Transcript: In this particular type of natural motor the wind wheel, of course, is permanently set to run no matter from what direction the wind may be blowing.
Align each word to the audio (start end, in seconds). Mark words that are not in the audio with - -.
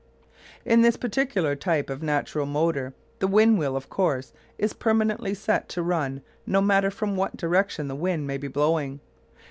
In 0.65 0.81
this 0.81 0.97
particular 0.97 1.55
type 1.55 1.87
of 1.91 2.01
natural 2.01 2.47
motor 2.47 2.95
the 3.19 3.27
wind 3.27 3.59
wheel, 3.59 3.75
of 3.75 3.87
course, 3.87 4.33
is 4.57 4.73
permanently 4.73 5.35
set 5.35 5.69
to 5.69 5.83
run 5.83 6.23
no 6.47 6.59
matter 6.59 6.89
from 6.89 7.15
what 7.15 7.37
direction 7.37 7.87
the 7.87 7.93
wind 7.95 8.25
may 8.25 8.39
be 8.39 8.47
blowing. 8.47 8.99